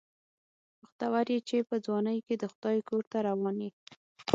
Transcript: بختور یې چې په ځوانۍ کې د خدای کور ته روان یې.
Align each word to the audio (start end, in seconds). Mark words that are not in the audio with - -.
بختور 0.79 1.25
یې 1.33 1.39
چې 1.47 1.57
په 1.69 1.75
ځوانۍ 1.85 2.19
کې 2.25 2.35
د 2.37 2.43
خدای 2.53 2.77
کور 2.89 3.03
ته 3.11 3.17
روان 3.29 3.57
یې. 3.65 3.71